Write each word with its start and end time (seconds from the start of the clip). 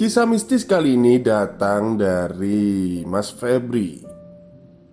Kisah 0.00 0.24
mistis 0.24 0.64
kali 0.64 0.96
ini 0.96 1.20
datang 1.20 2.00
dari 2.00 3.04
Mas 3.04 3.28
Febri 3.36 4.00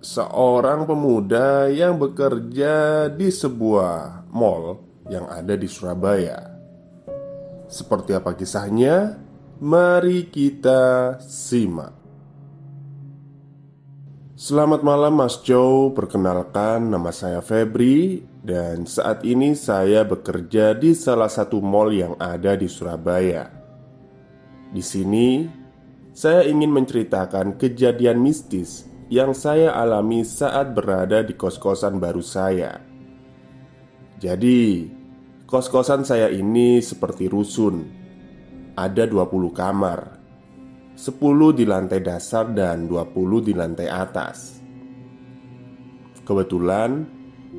Seorang 0.03 0.83
pemuda 0.83 1.72
yang 1.72 1.95
bekerja 1.95 3.08
di 3.08 3.31
sebuah 3.31 4.28
mall 4.35 4.83
yang 5.08 5.31
ada 5.31 5.55
di 5.55 5.63
Surabaya. 5.63 6.52
Seperti 7.72 8.19
apa 8.19 8.35
kisahnya? 8.35 9.16
Mari 9.63 10.28
kita 10.28 11.16
simak. 11.23 11.95
Selamat 14.35 14.83
malam 14.83 15.23
Mas 15.23 15.39
Joe, 15.39 15.95
perkenalkan 15.95 16.83
nama 16.83 17.16
saya 17.16 17.39
Febri 17.39 18.28
Dan 18.44 18.83
saat 18.83 19.23
ini 19.23 19.55
saya 19.55 20.03
bekerja 20.03 20.75
di 20.75 20.91
salah 20.91 21.31
satu 21.31 21.63
mall 21.63 21.95
yang 21.95 22.19
ada 22.19 22.59
di 22.59 22.68
Surabaya 22.68 23.56
di 24.67 24.83
sini, 24.83 25.47
saya 26.11 26.44
ingin 26.44 26.73
menceritakan 26.73 27.55
kejadian 27.55 28.19
mistis 28.19 28.83
yang 29.07 29.31
saya 29.31 29.72
alami 29.72 30.28
saat 30.28 30.75
berada 30.75 31.23
di 31.23 31.39
kos-kosan 31.39 32.03
baru 32.03 32.19
saya. 32.19 32.83
Jadi, 34.19 34.91
kos-kosan 35.47 36.03
saya 36.03 36.27
ini 36.27 36.83
seperti 36.83 37.31
rusun. 37.31 37.88
Ada 38.75 39.07
20 39.07 39.56
kamar. 39.56 40.19
10 40.97 41.53
di 41.53 41.63
lantai 41.63 42.01
dasar 42.03 42.50
dan 42.51 42.89
20 42.89 43.45
di 43.45 43.53
lantai 43.56 43.88
atas. 43.88 44.59
Kebetulan, 46.25 47.06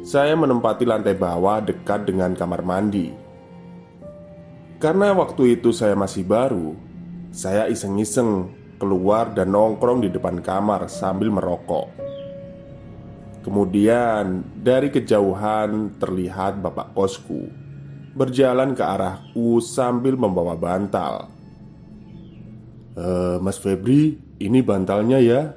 saya 0.04 0.36
menempati 0.36 0.84
lantai 0.84 1.16
bawah 1.16 1.64
dekat 1.64 2.04
dengan 2.04 2.36
kamar 2.36 2.60
mandi. 2.66 3.08
Karena 4.78 5.14
waktu 5.14 5.58
itu 5.58 5.74
saya 5.74 5.94
masih 5.98 6.26
baru, 6.26 6.87
saya 7.34 7.68
iseng-iseng 7.68 8.52
keluar 8.78 9.34
dan 9.34 9.52
nongkrong 9.52 10.06
di 10.06 10.08
depan 10.08 10.40
kamar 10.40 10.86
sambil 10.86 11.28
merokok. 11.34 11.90
Kemudian, 13.42 14.44
dari 14.60 14.92
kejauhan 14.92 15.96
terlihat 15.96 16.60
bapak 16.60 16.92
kosku 16.92 17.68
berjalan 18.18 18.74
ke 18.74 18.82
arahku 18.82 19.62
sambil 19.62 20.18
membawa 20.18 20.58
bantal. 20.58 21.30
E, 22.98 23.38
Mas 23.38 23.62
Febri, 23.62 24.18
ini 24.42 24.58
bantalnya 24.58 25.22
ya. 25.22 25.54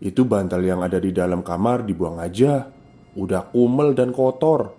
Itu 0.00 0.24
bantal 0.24 0.64
yang 0.64 0.80
ada 0.80 0.96
di 0.96 1.12
dalam 1.12 1.44
kamar 1.44 1.84
dibuang 1.84 2.16
aja. 2.16 2.72
Udah 3.14 3.52
kumel 3.52 3.92
dan 3.92 4.16
kotor. 4.16 4.72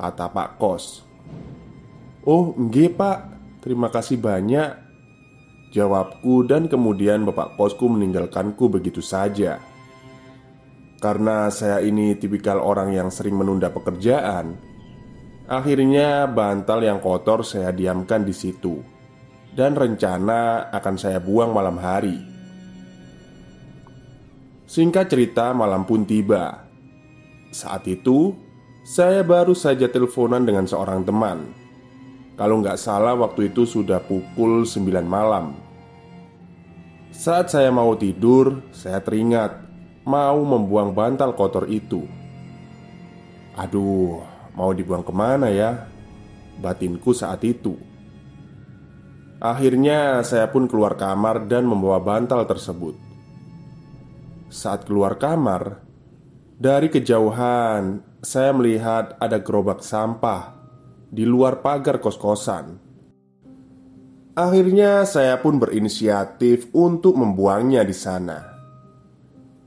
Kata 0.00 0.32
Pak 0.32 0.50
Kos. 0.56 1.04
Oh, 2.24 2.56
enggak 2.56 2.96
Pak. 2.96 3.18
Terima 3.60 3.92
kasih 3.92 4.16
banyak. 4.16 4.87
Jawabku 5.68 6.48
dan 6.48 6.64
kemudian 6.64 7.28
bapak 7.28 7.60
kosku 7.60 7.92
meninggalkanku 7.92 8.72
begitu 8.72 9.04
saja. 9.04 9.60
Karena 10.98 11.46
saya 11.54 11.78
ini 11.78 12.18
tipikal 12.18 12.58
orang 12.58 12.90
yang 12.90 13.08
sering 13.14 13.38
menunda 13.38 13.70
pekerjaan 13.70 14.58
Akhirnya 15.46 16.26
bantal 16.26 16.82
yang 16.82 16.98
kotor 16.98 17.46
saya 17.46 17.70
diamkan 17.70 18.26
di 18.26 18.34
situ 18.34 18.82
Dan 19.54 19.78
rencana 19.78 20.68
akan 20.74 20.94
saya 20.98 21.22
buang 21.22 21.54
malam 21.54 21.78
hari. 21.78 22.18
Singkat 24.66 25.06
cerita 25.06 25.54
malam 25.54 25.86
pun 25.86 26.02
tiba. 26.02 26.66
Saat 27.54 27.86
itu 27.86 28.34
Saya 28.82 29.22
baru 29.22 29.54
saja 29.54 29.86
teleponan 29.86 30.42
dengan 30.42 30.66
seorang 30.66 31.06
teman 31.06 31.67
kalau 32.38 32.62
nggak 32.62 32.78
salah 32.78 33.18
waktu 33.18 33.50
itu 33.50 33.66
sudah 33.66 33.98
pukul 33.98 34.62
9 34.62 34.86
malam. 35.02 35.58
Saat 37.10 37.50
saya 37.50 37.74
mau 37.74 37.98
tidur, 37.98 38.62
saya 38.70 39.02
teringat 39.02 39.66
Mau 40.08 40.40
membuang 40.40 40.96
bantal 40.96 41.36
kotor 41.36 41.68
itu. 41.68 42.08
Aduh, 43.58 44.24
mau 44.56 44.72
dibuang 44.72 45.04
ke 45.04 45.12
mana 45.12 45.52
ya? 45.52 45.84
Batinku 46.62 47.12
saat 47.12 47.44
itu. 47.44 47.76
Akhirnya 49.36 50.24
saya 50.24 50.48
pun 50.48 50.64
keluar 50.64 50.96
kamar 50.96 51.44
dan 51.44 51.68
membawa 51.68 52.00
bantal 52.00 52.48
tersebut. 52.48 52.96
Saat 54.48 54.88
keluar 54.88 55.20
kamar 55.20 55.84
Dari 56.56 56.88
kejauhan 56.88 58.00
Saya 58.24 58.56
melihat 58.56 59.12
ada 59.20 59.36
gerobak 59.44 59.84
sampah 59.84 60.57
di 61.08 61.24
luar 61.24 61.64
pagar 61.64 61.98
kos-kosan. 61.98 62.76
Akhirnya, 64.38 65.02
saya 65.02 65.40
pun 65.42 65.58
berinisiatif 65.58 66.70
untuk 66.70 67.18
membuangnya 67.18 67.82
di 67.82 67.96
sana. 67.96 68.38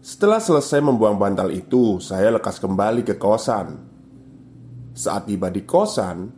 Setelah 0.02 0.42
selesai 0.42 0.82
membuang 0.82 1.20
bantal 1.20 1.54
itu, 1.54 2.02
saya 2.02 2.32
lekas 2.34 2.58
kembali 2.58 3.06
ke 3.06 3.20
kosan. 3.20 3.78
Saat 4.98 5.30
tiba 5.30 5.54
di 5.54 5.62
kosan, 5.68 6.32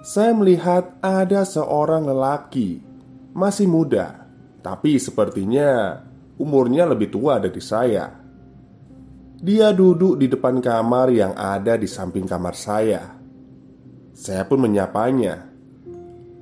saya 0.00 0.32
melihat 0.32 0.96
ada 1.04 1.44
seorang 1.44 2.08
lelaki 2.08 2.80
masih 3.36 3.68
muda, 3.68 4.24
tapi 4.64 4.96
sepertinya 4.96 6.00
umurnya 6.40 6.88
lebih 6.88 7.12
tua 7.12 7.36
dari 7.36 7.60
saya. 7.60 8.08
Dia 9.40 9.72
duduk 9.76 10.16
di 10.16 10.28
depan 10.28 10.60
kamar 10.64 11.12
yang 11.12 11.36
ada 11.36 11.76
di 11.76 11.84
samping 11.84 12.24
kamar 12.24 12.56
saya. 12.56 13.19
Saya 14.20 14.44
pun 14.44 14.60
menyapanya. 14.60 15.48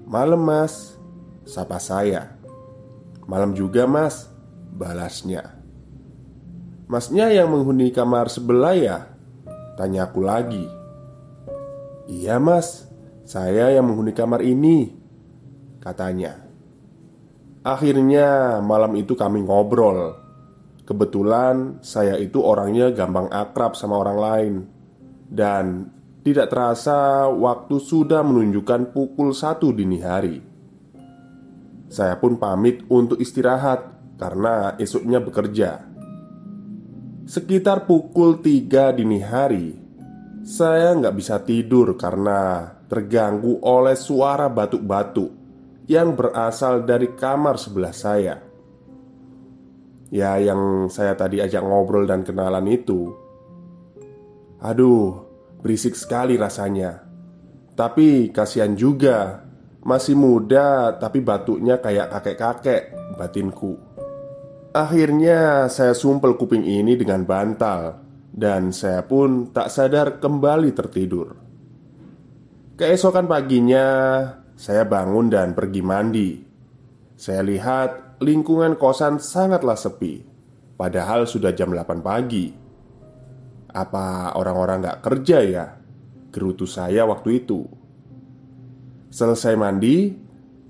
Malam 0.03 0.43
mas. 0.43 0.99
Sapa 1.47 1.79
saya. 1.79 2.35
Malam 3.31 3.55
juga 3.55 3.87
mas. 3.87 4.27
Balasnya. 4.75 5.55
Masnya 6.91 7.31
yang 7.31 7.55
menghuni 7.55 7.95
kamar 7.95 8.27
sebelah 8.27 8.75
ya? 8.75 8.99
Tanya 9.79 10.11
aku 10.11 10.27
lagi. 10.27 10.67
Iya 12.11 12.43
mas. 12.43 12.91
Saya 13.23 13.71
yang 13.71 13.87
menghuni 13.87 14.11
kamar 14.11 14.43
ini 14.43 14.99
Katanya. 15.79 16.35
Akhirnya 17.63 18.59
malam 18.59 18.99
itu 18.99 19.15
kami 19.15 19.47
ngobrol. 19.47 20.19
Kebetulan 20.83 21.79
saya 21.85 22.19
itu 22.19 22.43
orangnya 22.43 22.91
gampang 22.91 23.31
akrab 23.31 23.79
sama 23.79 24.03
orang 24.03 24.19
lain. 24.19 24.55
Dan 25.31 25.95
tidak 26.29 26.53
terasa 26.53 27.25
waktu 27.33 27.81
sudah 27.81 28.21
menunjukkan 28.21 28.93
pukul 28.93 29.33
satu 29.33 29.73
dini 29.73 29.97
hari. 30.05 30.37
Saya 31.89 32.21
pun 32.21 32.37
pamit 32.37 32.85
untuk 32.93 33.17
istirahat 33.17 33.97
Karena 34.21 34.77
esoknya 34.77 35.25
bekerja. 35.25 35.89
Sekitar 37.25 37.89
pukul 37.89 38.45
tiga 38.45 38.93
dini 38.93 39.25
hari 39.25 39.73
Saya 40.45 40.93
nggak 40.93 41.17
bisa 41.17 41.41
tidur 41.41 41.97
karena 41.97 42.69
terganggu 42.93 43.57
oleh 43.65 43.97
suara 43.97 44.53
batuk-batuk 44.53 45.33
Yang 45.89 46.09
berasal 46.13 46.85
dari 46.85 47.17
kamar 47.17 47.57
sebelah 47.57 47.95
saya. 47.97 48.37
Ya 50.13 50.37
yang 50.37 50.93
saya 50.93 51.17
tadi 51.17 51.41
ajak 51.41 51.65
ngobrol 51.65 52.05
dan 52.05 52.21
kenalan 52.21 52.69
itu. 52.69 53.13
Aduh, 54.61 55.28
berisik 55.63 55.99
sekali 55.99 56.39
rasanya. 56.39 57.03
Tapi 57.79 58.35
kasihan 58.35 58.75
juga 58.75 59.47
Masih 59.79 60.19
muda 60.19 60.99
tapi 60.99 61.23
batuknya 61.23 61.79
kayak 61.79 62.11
kakek-kakek 62.11 62.93
batinku. 63.15 63.79
Akhirnya 64.75 65.71
saya 65.71 65.95
sumpel 65.95 66.35
kuping 66.35 66.67
ini 66.67 66.99
dengan 66.99 67.25
bantal 67.25 67.97
Dan 68.29 68.75
saya 68.75 69.07
pun 69.07 69.55
tak 69.55 69.71
sadar 69.71 70.19
kembali 70.19 70.71
tertidur. 70.75 71.29
Keesokan 72.75 73.31
paginya 73.31 73.87
Saya 74.59 74.83
bangun 74.83 75.31
dan 75.31 75.55
pergi 75.55 75.83
mandi. 75.83 76.31
Saya 77.15 77.47
lihat 77.47 78.19
lingkungan 78.19 78.75
kosan 78.75 79.23
sangatlah 79.23 79.79
sepi 79.79 80.27
Padahal 80.79 81.27
sudah 81.27 81.55
jam 81.55 81.71
8 81.75 82.03
pagi 82.03 82.68
Apa 83.79 84.35
orang-orang 84.35 84.83
gak 84.83 85.01
kerja 85.07 85.39
ya? 85.47 85.67
Gerutu 86.35 86.67
saya 86.67 87.07
waktu 87.07 87.47
itu 87.47 87.63
Selesai 89.09 89.55
mandi 89.55 90.19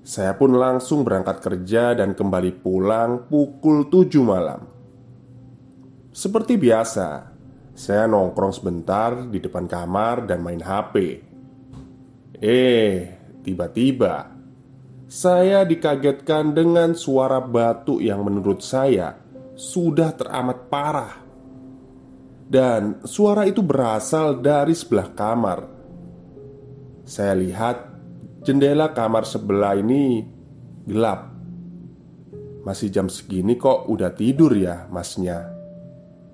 Saya 0.04 0.36
pun 0.36 0.52
langsung 0.52 1.08
berangkat 1.08 1.40
kerja 1.40 1.96
dan 1.96 2.12
kembali 2.12 2.60
pulang 2.60 3.24
pukul 3.32 3.88
7 3.88 4.20
malam 4.20 4.60
Seperti 6.12 6.60
biasa 6.60 7.32
Saya 7.72 8.04
nongkrong 8.04 8.52
sebentar 8.52 9.24
di 9.24 9.40
depan 9.40 9.64
kamar 9.64 10.28
dan 10.28 10.44
main 10.44 10.60
HP 10.60 11.24
Eh, 12.38 13.18
tiba-tiba 13.42 14.38
saya 15.08 15.64
dikagetkan 15.64 16.52
dengan 16.52 16.92
suara 16.92 17.40
batuk 17.40 18.04
yang 18.04 18.20
menurut 18.20 18.60
saya 18.60 19.16
sudah 19.56 20.12
teramat 20.12 20.68
parah. 20.68 21.27
Dan 22.48 23.04
suara 23.04 23.44
itu 23.44 23.60
berasal 23.60 24.40
dari 24.40 24.72
sebelah 24.72 25.12
kamar. 25.12 25.68
Saya 27.04 27.36
lihat 27.36 27.76
jendela 28.40 28.96
kamar 28.96 29.28
sebelah 29.28 29.76
ini 29.76 30.24
gelap. 30.88 31.28
Masih 32.64 32.88
jam 32.88 33.12
segini 33.12 33.60
kok 33.60 33.84
udah 33.92 34.16
tidur 34.16 34.56
ya 34.56 34.88
masnya? 34.88 35.44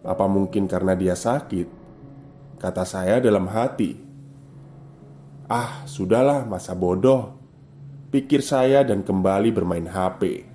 Apa 0.06 0.30
mungkin 0.30 0.70
karena 0.70 0.94
dia 0.94 1.18
sakit? 1.18 1.66
Kata 2.62 2.86
saya 2.86 3.18
dalam 3.18 3.50
hati. 3.50 3.98
Ah, 5.50 5.82
sudahlah 5.84 6.46
masa 6.46 6.78
bodoh 6.78 7.44
pikir 8.14 8.46
saya 8.46 8.86
dan 8.86 9.02
kembali 9.02 9.50
bermain 9.50 9.90
HP. 9.90 10.46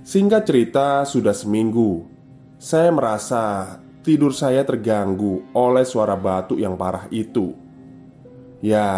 Singkat 0.00 0.42
cerita, 0.48 1.04
sudah 1.04 1.36
seminggu 1.36 2.08
saya 2.56 2.94
merasa 2.94 3.76
tidur 4.02 4.34
saya 4.34 4.66
terganggu 4.66 5.54
oleh 5.54 5.86
suara 5.86 6.18
batuk 6.18 6.58
yang 6.58 6.74
parah 6.74 7.06
itu. 7.14 7.54
Ya, 8.62 8.90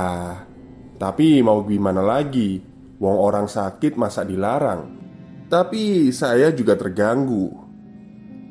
tapi 0.97 1.41
mau 1.45 1.65
gimana 1.65 2.01
lagi? 2.01 2.61
Wong 3.01 3.17
orang 3.21 3.47
sakit 3.47 4.01
masa 4.01 4.25
dilarang. 4.25 5.05
Tapi 5.49 6.09
saya 6.09 6.49
juga 6.57 6.75
terganggu. 6.75 7.53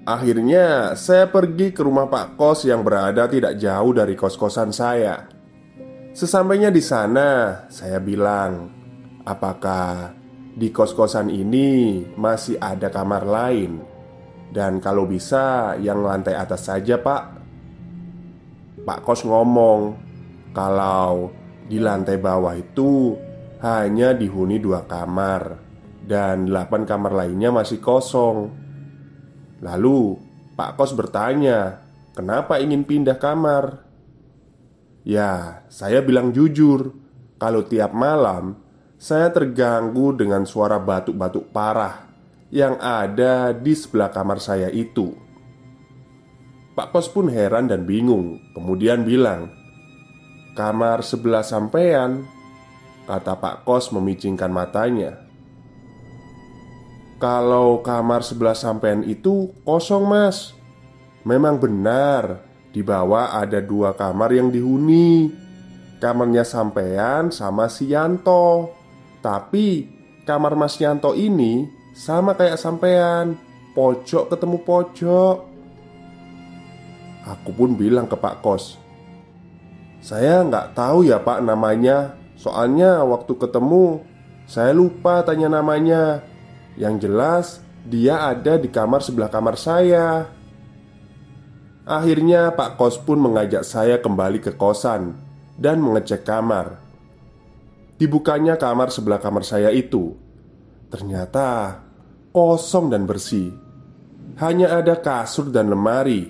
Akhirnya, 0.04 0.94
saya 1.00 1.32
pergi 1.32 1.72
ke 1.72 1.82
rumah 1.82 2.12
Pak 2.12 2.36
Kos 2.36 2.68
yang 2.68 2.84
berada 2.84 3.26
tidak 3.26 3.56
jauh 3.56 3.96
dari 3.96 4.14
kos-kosan 4.20 4.76
saya. 4.76 5.26
Sesampainya 6.14 6.70
di 6.70 6.84
sana, 6.84 7.64
saya 7.72 7.98
bilang, 8.04 8.70
"Apakah 9.24 10.12
di 10.54 10.70
kos-kosan 10.70 11.32
ini 11.32 12.04
masih 12.20 12.60
ada 12.60 12.92
kamar 12.92 13.24
lain?" 13.24 13.93
Dan 14.52 14.84
kalau 14.84 15.08
bisa, 15.08 15.78
yang 15.80 16.04
lantai 16.04 16.36
atas 16.36 16.68
saja, 16.68 17.00
Pak. 17.00 17.24
Pak 18.84 19.00
kos 19.06 19.24
ngomong, 19.24 19.96
kalau 20.52 21.32
di 21.66 21.80
lantai 21.80 22.20
bawah 22.20 22.54
itu 22.54 23.16
hanya 23.64 24.12
dihuni 24.12 24.60
dua 24.60 24.84
kamar, 24.84 25.58
dan 26.04 26.52
delapan 26.52 26.84
kamar 26.84 27.16
lainnya 27.16 27.50
masih 27.50 27.80
kosong. 27.80 28.52
Lalu, 29.64 30.20
Pak 30.54 30.76
kos 30.76 30.92
bertanya, 30.94 31.80
"Kenapa 32.12 32.60
ingin 32.60 32.84
pindah 32.84 33.16
kamar?" 33.16 33.88
Ya, 35.08 35.64
saya 35.72 36.04
bilang 36.04 36.36
jujur, 36.36 36.92
kalau 37.40 37.66
tiap 37.68 37.92
malam 37.92 38.56
saya 38.96 39.28
terganggu 39.36 40.16
dengan 40.16 40.48
suara 40.48 40.80
batuk-batuk 40.80 41.52
parah 41.52 42.13
yang 42.54 42.78
ada 42.78 43.50
di 43.50 43.74
sebelah 43.74 44.14
kamar 44.14 44.38
saya 44.38 44.70
itu. 44.70 45.18
Pak 46.78 46.94
Kos 46.94 47.10
pun 47.10 47.26
heran 47.26 47.66
dan 47.66 47.90
bingung, 47.90 48.38
kemudian 48.54 49.02
bilang, 49.02 49.50
"Kamar 50.54 51.02
sebelah 51.02 51.42
sampean," 51.42 52.30
kata 53.10 53.42
Pak 53.42 53.66
Kos 53.66 53.90
memicingkan 53.90 54.54
matanya. 54.54 55.18
"Kalau 57.18 57.82
kamar 57.82 58.22
sebelah 58.22 58.54
sampean 58.54 59.02
itu 59.02 59.50
kosong, 59.66 60.06
Mas. 60.06 60.54
Memang 61.26 61.58
benar." 61.58 62.54
Di 62.74 62.82
bawah 62.82 63.38
ada 63.38 63.62
dua 63.62 63.94
kamar 63.94 64.34
yang 64.34 64.50
dihuni 64.50 65.30
Kamarnya 66.02 66.42
sampean 66.42 67.30
sama 67.30 67.70
si 67.70 67.94
Yanto 67.94 68.74
Tapi 69.22 69.86
kamar 70.26 70.58
Mas 70.58 70.82
Yanto 70.82 71.14
ini 71.14 71.83
sama 71.94 72.34
kayak 72.34 72.58
sampean 72.58 73.38
Pojok 73.74 74.30
ketemu 74.30 74.58
pojok. 74.62 75.38
Aku 77.26 77.50
pun 77.58 77.74
bilang 77.74 78.06
ke 78.06 78.14
Pak 78.14 78.46
Kos 78.46 78.78
Saya 79.98 80.46
nggak 80.46 80.78
tahu 80.78 81.10
ya 81.10 81.18
Pak 81.18 81.42
namanya. 81.42 82.14
Soalnya 82.38 83.02
waktu 83.02 83.34
ketemu 83.34 84.06
Saya 84.46 84.78
lupa 84.78 85.26
tanya 85.26 85.50
namanya. 85.50 86.22
Yang 86.78 86.96
jelas 87.10 87.46
dia 87.90 88.30
ada 88.30 88.62
di 88.62 88.70
kamar 88.70 89.02
sebelah 89.02 89.34
kamar 89.34 89.58
saya. 89.58 90.30
Akhirnya 91.82 92.54
Pak 92.54 92.78
Kos 92.78 93.02
pun 93.02 93.18
mengajak 93.18 93.66
saya 93.66 93.98
kembali 93.98 94.38
ke 94.38 94.54
kosan 94.54 95.18
Dan 95.58 95.82
mengecek 95.82 96.22
kamar. 96.22 96.78
Dibukanya 97.98 98.54
kamar 98.54 98.94
sebelah 98.94 99.18
kamar 99.18 99.42
saya 99.42 99.74
itu 99.74 100.14
Ternyata 100.94 101.82
kosong 102.30 102.94
dan 102.94 103.10
bersih. 103.10 103.50
Hanya 104.38 104.78
ada 104.78 105.02
kasur 105.02 105.50
dan 105.50 105.74
lemari. 105.74 106.30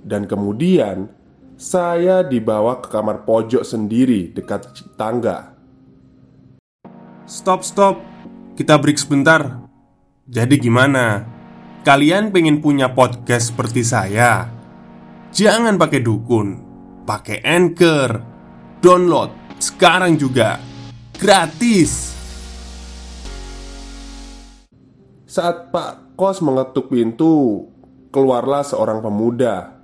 Dan 0.00 0.24
kemudian 0.24 1.20
Saya 1.60 2.24
dibawa 2.24 2.80
ke 2.80 2.88
kamar 2.88 3.28
pojok 3.28 3.60
sendiri 3.60 4.32
dekat 4.32 4.72
tangga. 4.96 5.52
Stop 7.28 7.68
stop. 7.68 8.00
Kita 8.56 8.80
break 8.80 8.96
sebentar. 8.96 9.68
Jadi 10.24 10.56
gimana? 10.56 11.20
Kalian 11.84 12.32
pengen 12.32 12.64
punya 12.64 12.96
podcast 12.96 13.52
seperti 13.52 13.84
saya? 13.84 14.48
Jangan 15.36 15.76
pakai 15.76 16.00
dukun, 16.00 16.48
pakai 17.04 17.44
anchor, 17.44 18.08
download 18.80 19.60
sekarang 19.60 20.16
juga. 20.16 20.56
Gratis. 21.20 22.09
Saat 25.30 25.70
Pak 25.70 26.18
Kos 26.18 26.42
mengetuk 26.42 26.90
pintu, 26.90 27.62
keluarlah 28.10 28.66
seorang 28.66 28.98
pemuda, 28.98 29.78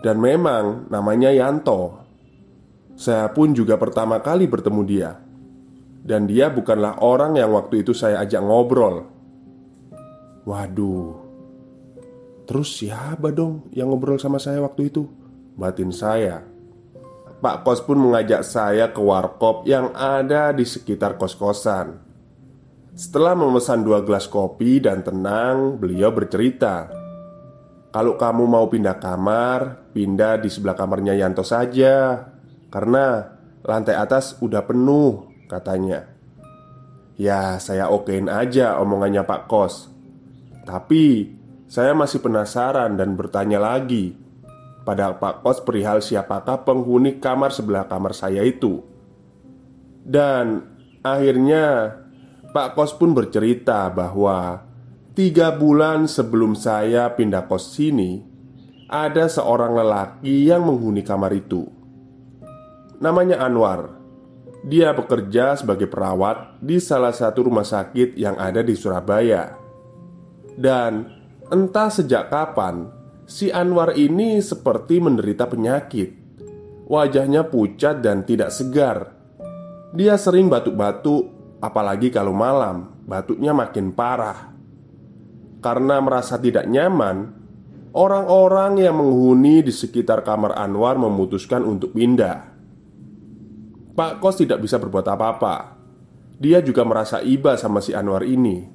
dan 0.00 0.16
memang 0.16 0.88
namanya 0.88 1.28
Yanto. 1.28 2.00
Saya 2.96 3.28
pun 3.36 3.52
juga 3.52 3.76
pertama 3.76 4.24
kali 4.24 4.48
bertemu 4.48 4.82
dia, 4.88 5.20
dan 6.00 6.24
dia 6.24 6.48
bukanlah 6.48 7.04
orang 7.04 7.36
yang 7.36 7.52
waktu 7.52 7.84
itu 7.84 7.92
saya 7.92 8.24
ajak 8.24 8.40
ngobrol. 8.40 9.04
Waduh, 10.48 11.20
Terus 12.48 12.72
siapa 12.72 13.28
dong 13.28 13.68
yang 13.76 13.92
ngobrol 13.92 14.16
sama 14.16 14.40
saya 14.40 14.64
waktu 14.64 14.88
itu? 14.88 15.04
Batin 15.52 15.92
saya 15.92 16.40
Pak 17.44 17.60
kos 17.60 17.84
pun 17.84 18.00
mengajak 18.00 18.40
saya 18.40 18.88
ke 18.88 19.04
warkop 19.04 19.68
yang 19.68 19.92
ada 19.92 20.48
di 20.56 20.64
sekitar 20.64 21.20
kos-kosan 21.20 22.11
Setelah 22.92 23.32
memesan 23.32 23.80
dua 23.80 24.04
gelas 24.04 24.28
kopi 24.28 24.76
dan 24.76 25.00
tenang, 25.00 25.80
beliau 25.80 26.12
bercerita 26.12 26.92
Kalau 27.88 28.20
kamu 28.20 28.44
mau 28.44 28.68
pindah 28.68 29.00
kamar, 29.00 29.88
pindah 29.96 30.36
di 30.36 30.52
sebelah 30.52 30.76
kamarnya 30.76 31.16
Yanto 31.16 31.40
saja 31.40 32.28
Karena 32.68 33.32
lantai 33.64 33.96
atas 33.96 34.36
udah 34.44 34.68
penuh, 34.68 35.24
katanya 35.48 36.04
Ya, 37.16 37.56
saya 37.56 37.88
okein 37.88 38.28
aja 38.28 38.76
omongannya 38.76 39.24
Pak 39.24 39.48
Kos 39.48 39.88
Tapi, 40.68 41.32
saya 41.72 41.96
masih 41.96 42.20
penasaran 42.20 43.00
dan 43.00 43.16
bertanya 43.16 43.56
lagi 43.56 44.20
pada 44.84 45.16
Pak 45.16 45.40
Kos 45.40 45.64
perihal 45.64 46.02
siapakah 46.04 46.66
penghuni 46.66 47.22
kamar 47.22 47.54
sebelah 47.54 47.86
kamar 47.86 48.12
saya 48.18 48.42
itu. 48.42 48.82
Dan 50.02 50.66
akhirnya 51.06 52.01
Pak 52.52 52.76
Kos 52.76 52.92
pun 52.92 53.16
bercerita 53.16 53.88
bahwa 53.88 54.60
tiga 55.16 55.56
bulan 55.56 56.04
sebelum 56.04 56.52
saya 56.52 57.08
pindah 57.16 57.48
kos 57.48 57.72
sini, 57.72 58.20
ada 58.92 59.24
seorang 59.24 59.72
lelaki 59.72 60.52
yang 60.52 60.68
menghuni 60.68 61.00
kamar 61.00 61.32
itu. 61.32 61.64
Namanya 63.00 63.40
Anwar. 63.40 64.04
Dia 64.62 64.92
bekerja 64.94 65.58
sebagai 65.58 65.88
perawat 65.88 66.60
di 66.62 66.76
salah 66.78 67.10
satu 67.10 67.48
rumah 67.48 67.66
sakit 67.66 68.14
yang 68.20 68.36
ada 68.36 68.60
di 68.60 68.76
Surabaya. 68.76 69.58
Dan 70.54 71.08
entah 71.48 71.88
sejak 71.88 72.28
kapan 72.30 72.86
si 73.24 73.48
Anwar 73.48 73.96
ini 73.96 74.44
seperti 74.44 75.00
menderita 75.00 75.48
penyakit. 75.48 76.14
Wajahnya 76.86 77.48
pucat 77.48 78.04
dan 78.04 78.28
tidak 78.28 78.52
segar. 78.52 79.16
Dia 79.96 80.14
sering 80.20 80.46
batuk-batuk, 80.46 81.41
apalagi 81.62 82.10
kalau 82.10 82.34
malam, 82.34 82.90
batuknya 83.06 83.54
makin 83.54 83.94
parah. 83.94 84.50
Karena 85.62 86.02
merasa 86.02 86.42
tidak 86.42 86.66
nyaman, 86.66 87.30
orang-orang 87.94 88.82
yang 88.82 88.98
menghuni 88.98 89.62
di 89.62 89.70
sekitar 89.70 90.26
kamar 90.26 90.58
Anwar 90.58 90.98
memutuskan 90.98 91.62
untuk 91.62 91.94
pindah. 91.94 92.50
Pak 93.94 94.18
Kos 94.18 94.42
tidak 94.42 94.58
bisa 94.66 94.82
berbuat 94.82 95.06
apa-apa. 95.06 95.78
Dia 96.42 96.58
juga 96.58 96.82
merasa 96.82 97.22
iba 97.22 97.54
sama 97.54 97.78
si 97.78 97.94
Anwar 97.94 98.26
ini. 98.26 98.66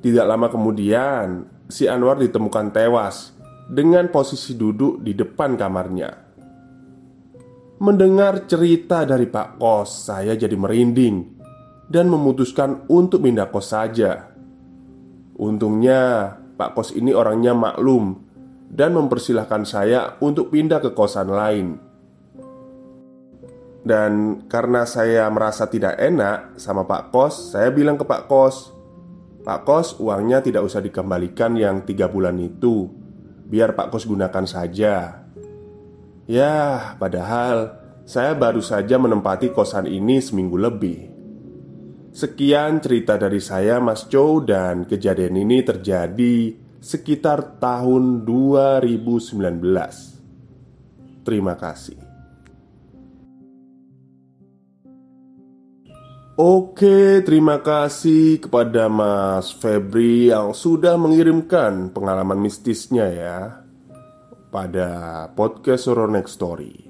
Tidak 0.00 0.24
lama 0.24 0.48
kemudian, 0.48 1.44
si 1.68 1.84
Anwar 1.84 2.16
ditemukan 2.16 2.72
tewas 2.72 3.36
dengan 3.68 4.08
posisi 4.08 4.56
duduk 4.56 5.04
di 5.04 5.12
depan 5.12 5.60
kamarnya. 5.60 6.10
Mendengar 7.84 8.48
cerita 8.48 9.04
dari 9.04 9.28
Pak 9.28 9.60
Kos, 9.60 10.08
saya 10.08 10.32
jadi 10.32 10.56
merinding 10.56 11.37
dan 11.88 12.12
memutuskan 12.12 12.84
untuk 12.92 13.24
pindah 13.24 13.48
kos 13.48 13.72
saja. 13.72 14.32
Untungnya, 15.38 16.34
Pak 16.58 16.74
Kos 16.74 16.90
ini 16.98 17.14
orangnya 17.14 17.54
maklum 17.54 18.18
dan 18.68 18.92
mempersilahkan 18.98 19.62
saya 19.62 20.18
untuk 20.18 20.50
pindah 20.50 20.82
ke 20.82 20.90
kosan 20.90 21.30
lain. 21.30 21.78
Dan 23.86 24.44
karena 24.50 24.82
saya 24.84 25.30
merasa 25.30 25.70
tidak 25.70 25.94
enak 25.96 26.58
sama 26.58 26.84
Pak 26.84 27.14
Kos, 27.14 27.54
saya 27.54 27.70
bilang 27.70 27.94
ke 27.94 28.02
Pak 28.02 28.26
Kos, 28.26 28.74
Pak 29.46 29.64
Kos, 29.64 29.96
uangnya 30.02 30.42
tidak 30.42 30.66
usah 30.66 30.82
dikembalikan 30.82 31.56
yang 31.56 31.86
tiga 31.88 32.10
bulan 32.10 32.36
itu 32.36 32.90
Biar 33.48 33.72
Pak 33.72 33.88
Kos 33.88 34.04
gunakan 34.04 34.44
saja 34.44 35.24
Ya, 36.28 36.54
padahal 37.00 37.80
saya 38.04 38.36
baru 38.36 38.60
saja 38.60 39.00
menempati 39.00 39.56
kosan 39.56 39.88
ini 39.88 40.20
seminggu 40.20 40.60
lebih 40.60 41.07
Sekian 42.18 42.82
cerita 42.82 43.14
dari 43.14 43.38
saya 43.38 43.78
Mas 43.78 44.10
Chow 44.10 44.42
dan 44.42 44.90
kejadian 44.90 45.38
ini 45.38 45.62
terjadi 45.62 46.50
sekitar 46.82 47.62
tahun 47.62 48.26
2019 48.26 49.38
Terima 51.22 51.54
kasih 51.54 51.94
Oke, 56.34 57.22
terima 57.22 57.62
kasih 57.62 58.42
kepada 58.42 58.90
Mas 58.90 59.54
Febri 59.54 60.34
yang 60.34 60.58
sudah 60.58 60.98
mengirimkan 60.98 61.94
pengalaman 61.94 62.42
mistisnya 62.42 63.06
ya 63.14 63.62
pada 64.50 64.90
podcast 65.38 65.86
Horror 65.86 66.10
Next 66.10 66.34
Story. 66.34 66.82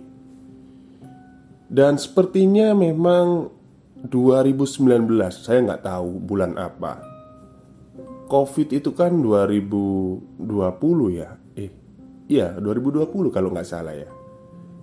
Dan 1.68 2.00
sepertinya 2.00 2.73
memang 2.73 3.58
2019, 4.07 5.11
saya 5.35 5.59
nggak 5.67 5.83
tahu 5.83 6.23
bulan 6.23 6.55
apa. 6.55 7.02
Covid 8.31 8.71
itu 8.71 8.95
kan 8.95 9.11
2020 9.19 10.38
ya? 11.11 11.35
Eh, 11.59 11.71
iya 12.31 12.55
2020 12.61 13.35
kalau 13.35 13.50
nggak 13.50 13.67
salah 13.67 13.97
ya. 13.97 14.07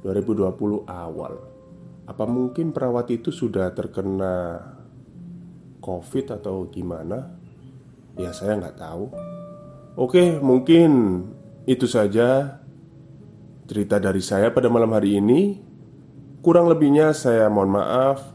2020 0.04 0.84
awal. 0.84 1.34
Apa 2.06 2.28
mungkin 2.28 2.76
perawat 2.76 3.10
itu 3.16 3.32
sudah 3.32 3.72
terkena 3.72 4.62
COVID 5.80 6.36
atau 6.36 6.68
gimana? 6.68 7.46
Ya 8.16 8.32
saya 8.32 8.56
nggak 8.56 8.80
tahu 8.80 9.12
Oke 10.00 10.40
mungkin 10.40 11.24
itu 11.68 11.84
saja 11.84 12.60
Cerita 13.68 14.00
dari 14.00 14.24
saya 14.24 14.56
pada 14.56 14.72
malam 14.72 14.92
hari 14.96 15.20
ini 15.20 15.60
Kurang 16.40 16.72
lebihnya 16.72 17.12
saya 17.12 17.52
mohon 17.52 17.76
maaf 17.76 18.35